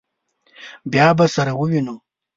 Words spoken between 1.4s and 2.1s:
ووینو.